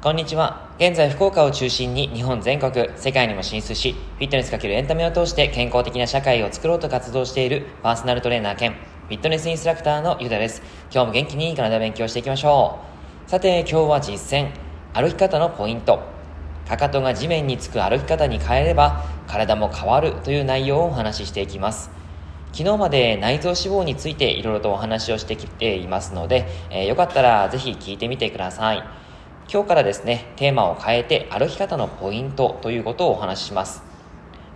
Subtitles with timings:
[0.00, 0.70] こんにちは。
[0.78, 10.62] 現在、福岡を中心に日本全国、世界にも進出し、フィットネスかけるエンタメを通して健康的な社会を作ろうと活動しているパーソナルトレーナー兼フィットネスインストラクターのゆうたです。
[10.90, 12.78] 今日も元気に体を勉強していきましょ
[13.26, 13.30] う。
[13.30, 14.52] さて、今日は実践、
[14.94, 16.00] 歩き方のポイント。
[16.66, 21.99] かかとが地面につく歩き方に変えれば、体も変わるという内容をお話ししていきます。
[22.52, 28.82] 昨日まで内臓脂肪についていろいろとお話をしてきていますので、えー、よかったらぜひ聞いてみてください。
[29.52, 33.82] 今日からですね、テーマを変えて歩き方のポイントということをお話しします。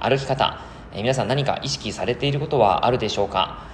[0.00, 0.60] 歩き方、
[0.92, 3.64] えー、皆さん何か意識されていることはあるでしょうか、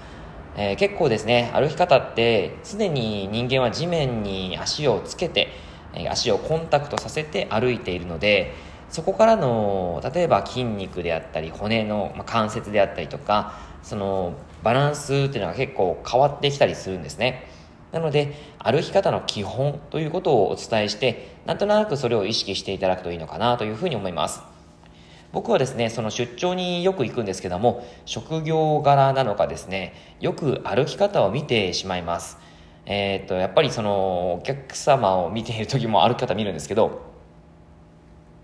[0.57, 5.49] えー、結構ですね、歩き方って常に人間は地面に足をつけて、
[5.95, 8.53] えー、足をコンタクトさせて歩いているので、
[8.91, 17.51] そこからの例えば筋肉であったり骨の、まあ関節であったりとかそのバランスっていうのが結構変わってきたりするんですね
[17.93, 24.41] なので、歩き方の基本ということをお伝えして、なんとなくそれを意識していただくといいのかなというふうに思います。
[25.33, 32.39] 僕はですね、その出張によく行くんですけども、職業柄なのかですね、よく歩き方を見てしまいます。
[32.87, 37.03] えー、っと、やっぱりそのお客様を見ている時も歩き方見るんですけど、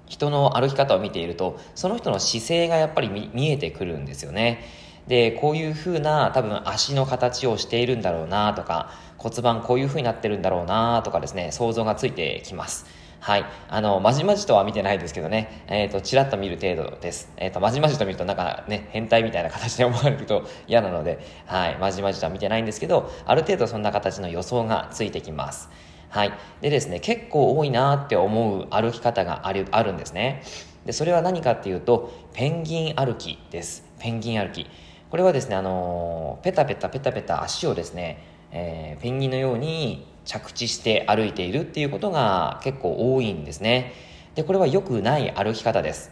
[0.07, 4.65] 人の歩き方を見ていると、その人の姿勢がやっぱり見えてくるんですよね。
[5.07, 12.87] で、こういう風な多分足の形をしているんだろうなとか、骨盤こういう風になってるんだろうなとかですね、想像がついてきます。
[13.21, 13.45] はい。
[13.69, 17.33] あの、まじまじとは見てないですけどね、えっ、ー、と、ちらっと見る程度です。
[17.37, 21.77] えっ、ー、と、まじまじと見るとなんかね、変態みたいな形で思われると嫌なので、はい。
[21.79, 25.71] まじまじとは見てないんですけど、ある程度そんな形の予想がついてきます。
[26.17, 26.33] はい。
[26.63, 30.43] でですね、結構多いなって思う歩き方があるあるんですね。
[30.87, 33.85] で、それは何かっていうと、ペンギン歩きです。
[33.99, 34.67] ペンギン歩き。
[35.11, 43.93] これはですね、あのー、ペタペタペタペタ足をですね、えー、ペンギンのように着地して歩いているっていうことが結構多いんですね。
[44.37, 46.11] で、これは良くない歩き方です。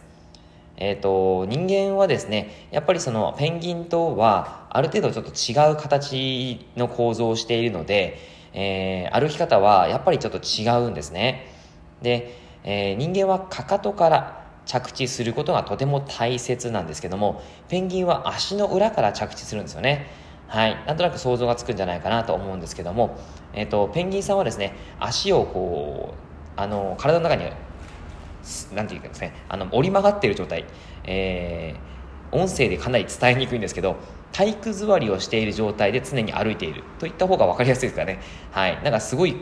[0.77, 11.51] えっ、ー、と、人間はですね、やっぱりそのペンギンとはある程度ちょっと違う形の構造をしているので、えー、歩き方はやっぱりちょっと違うんですね。
[12.01, 20.07] で、えー、人間はかかとから着地することがとても大切なんですけども、ペンギンは足の裏から着地するんですよね。
[20.47, 20.77] はい。
[20.87, 23.17] なんとなく想像がつくんじゃないかなと思うんですけども、
[23.53, 27.49] えっ、ー、と、ペンギンさんはですね、足をこう、あの、体の中に、
[28.73, 30.65] なんていうかですね、あの、折り曲がっている状態、
[31.03, 33.97] えー、音声でかなり伝えにくいんですけど、
[34.35, 38.19] 体育座りをしている状態で常に歩いているといった方が分かりやすいですかね。
[38.51, 38.83] はい。
[38.83, 39.37] なんかすごい、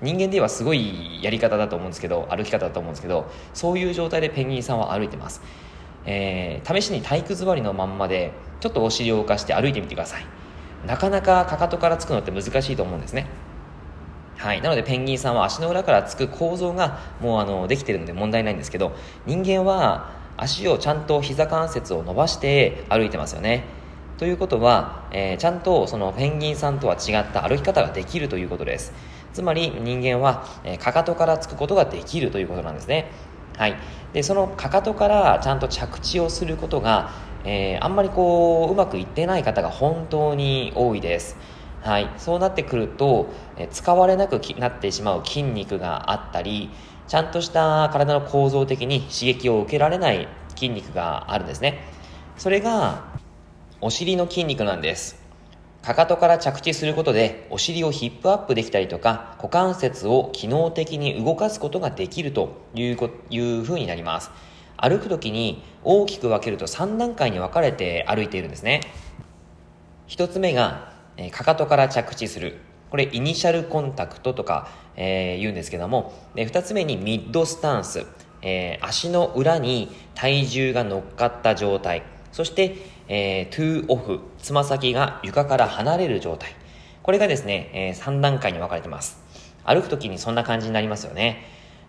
[0.00, 5.42] 人間ではすごいやり方だと思うんですけど、歩き方だと思うんですけど、そういう状態でペンギンさんは歩いてます。
[6.06, 10.26] えー、試しに体育座りのまんまで、ちょっとお尻を浮かして歩いてみてください。
[10.86, 13.26] なかなかかかとからつくのって難しいと思うんですね
[14.36, 23.64] はい、なのでペンギンさんは足の裏からつく構造がもうあのできてるので問題ないんですけど人間は足をちゃんと膝関節を伸ばして歩いてますよね
[24.22, 28.92] ということは、えー、ちゃんとそのペンギンさんとは違った歩き方ができるということです。
[29.32, 33.10] つまり人間は、えー、かかとからつくことができるということなんですね。
[33.58, 33.74] はい、
[34.12, 37.10] でそのかかとからちゃんと着地をすることが
[37.44, 41.36] えー、あんまりこううまくいってない方が本当に多いです。
[41.82, 46.70] はい、そうなってくると、え使われなくなってしまう筋肉があったり
[47.08, 51.80] ちゃんとした体の構造的に刺激を受けられない筋肉があるんですね。
[52.36, 53.10] それが
[53.84, 55.20] お尻の筋肉なんです。
[55.82, 62.96] かかとから着地することでお尻をヒップアップできたりとか股関節を機能的に動かすことができるという
[63.30, 64.30] いうふうになります。
[64.76, 68.82] 歩く時に大きく分けると3段階に分かれて歩いているんですね。
[70.06, 72.60] 1つ目が、えかかとから着地する。
[72.90, 78.06] これイニシャルコンタクトとか、えー、言うんですけどもで2つ目にミッドスタンス、
[78.42, 82.11] えー、足の裏に体重が乗っかった状態。
[82.32, 82.76] そして、
[83.08, 86.54] えー、 toe off つま先が床から離れる状態
[87.02, 89.22] これがですね、えー、3段階に分かれてます
[89.64, 91.46] 歩く時にそんな感じになりますよね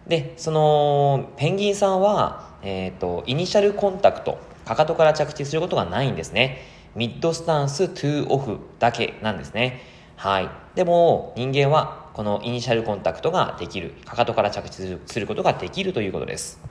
[0.08, 6.62] でそのペンギンさんはえっ、ー、と、 initial contact、かかとから着地することがないんですね。
[6.96, 9.82] mid stance、toe off だけなんですね。
[10.16, 10.50] はい。
[10.76, 13.96] でも、人間はこの initial contact ができる。
[14.06, 16.62] かかとから着地することができるということです。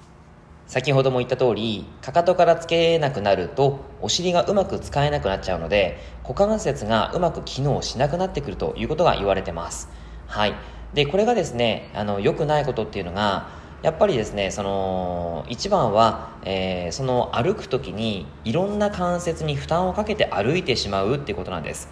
[0.66, 9.88] 先ほども言った通り、かかとからつけなくなると、お尻がうまく使えなくなっちゃうので、股関節がうまく機能しなくなってくるということが言われてます。
[10.26, 10.54] はい。
[10.94, 21.88] で、これがですね、あの、良くないことっていうのが、やっぱりですねその一番は、えー、その歩く時にいろんな関節に負担をかけて歩いてしまうってことなんです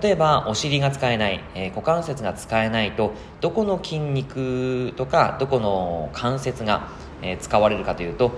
[0.00, 6.88] 例えばお尻が使えない、えー、股関節が使えないとどこの筋肉とかどこの関節が、
[7.22, 8.32] え、使われるかというと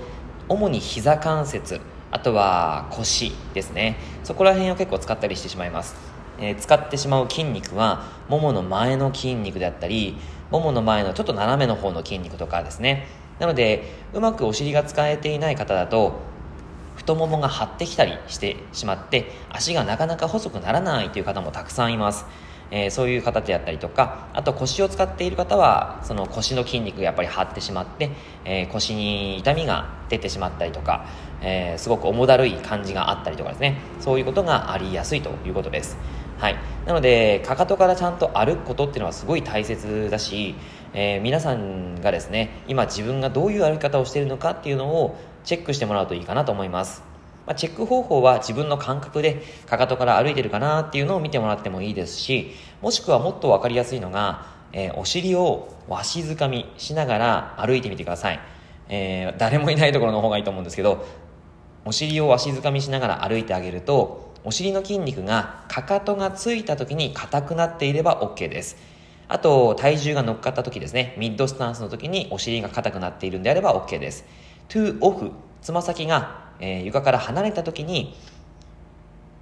[0.48, 1.80] 主に膝関節
[2.10, 3.96] あとは腰ですね。
[4.22, 5.96] そこら辺を結構使ったりしてしまいます、
[6.38, 10.16] えー、使ってしまう筋肉はももの前の筋肉であったり
[10.50, 13.06] ももの前のちょっと斜めの方の筋肉とかですね。
[13.38, 16.20] なのでうまくお尻が使えていない方だと
[16.96, 22.24] 太ももが張ってきたりしてしまって足がなかなか細くならないという方もたくさんいます。
[22.70, 28.10] えー、そういう方であったりとかあと腰を使っている方はその腰の筋肉がやっぱり張ってしまって、
[28.44, 31.06] えー、腰に痛みが出てしまったりとか、
[31.40, 33.78] えー、すごく重だるい感じがあったりとかですね。
[34.00, 35.96] そういうことがありやすいということです。
[36.38, 40.54] はい、なのでかかとからちゃんと歩くことっていうのはすごい大切だし、
[40.92, 47.15] えー、皆さんがですね今自分がどういう歩き方をしているのかっていうのをチェックしてもらうといいかなと思います。
[47.46, 52.52] まあ、チェック方法は自分の感覚でかかとから歩いてるかなっていうのを見てもらってもいいですし
[52.82, 58.40] もしくはもっと分かりやすいのが、えー、お尻をわしづかみしながら歩いてみてください、
[58.88, 61.06] えー、誰もいないところの方がいいと思うんですけど
[61.84, 68.76] お尻をわしづかみしながら歩いてあげるとお尻の筋肉がかかとがついた時に硬くなっていれば OK です。
[69.26, 71.16] あと体重が乗っかった時ですね。
[71.18, 74.24] ミッドスタンスの時にお尻が硬くなっているんであれば OK です。
[74.68, 75.32] to off
[75.66, 78.14] つま先がえー、床から離れた時に、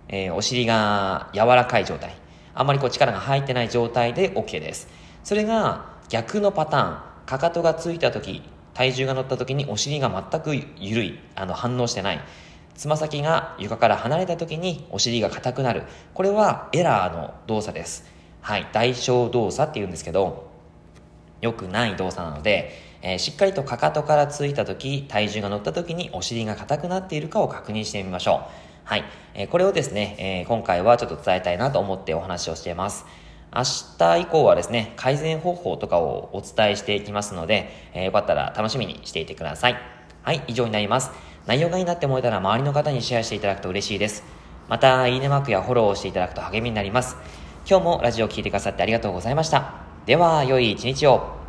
[0.09, 2.15] えー、お尻が柔らかい状態。
[2.55, 4.89] あんまりこう力が入ってない状態で OK です。
[5.23, 7.15] それが逆のパターン。
[7.27, 8.43] かかとがついた時
[8.75, 11.19] 体重が乗った時にお尻が全く緩い。
[11.35, 12.21] あの反応してない。
[12.75, 15.85] つま先が床から離れた時にお尻が硬くなる。
[16.13, 18.05] これはエラーの動作です。
[18.41, 18.69] はい。
[18.73, 20.51] 代償動作って言うんですけど
[21.41, 22.73] 良くない動作なので
[23.05, 28.65] えー、しっかりとかかとからついた時、体重が乗った時にお尻が硬くなっているかを確認してみましょう。
[28.85, 29.05] はい。
[29.35, 33.05] えー、これをですね、えー、今回はちょっと伝えたいなと思ってお話をしています。
[33.55, 33.63] 明
[33.99, 39.77] 日以降はですね、改善方法とかをお伝えしていきますので、えー、よかったら楽しみにしていてください。
[40.23, 41.11] はい、以上になります。
[41.47, 44.25] 内容がいいなって思えたら周りの方にシェアしていただくと嬉しいです。
[44.67, 47.19] また、いいねマークやフォローをしていただくと励みになります。
[47.69, 49.75] 今日もラジオを聴いてくださってありがとうございました。
[50.07, 51.44] では、良い一日を。